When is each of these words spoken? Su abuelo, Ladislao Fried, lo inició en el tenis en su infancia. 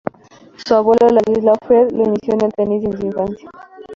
Su 0.65 0.73
abuelo, 0.73 1.09
Ladislao 1.09 1.55
Fried, 1.67 1.91
lo 1.91 2.05
inició 2.05 2.33
en 2.33 2.45
el 2.45 2.53
tenis 2.53 2.83
en 2.85 2.97
su 2.97 3.05
infancia. 3.05 3.51